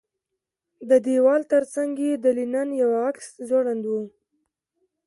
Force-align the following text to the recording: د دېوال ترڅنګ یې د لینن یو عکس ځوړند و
د 0.89 0.91
دېوال 1.05 1.41
ترڅنګ 1.51 1.91
یې 2.05 2.13
د 2.23 2.25
لینن 2.37 2.69
یو 2.81 2.89
عکس 3.07 3.25
ځوړند 3.47 3.83
و 3.87 3.93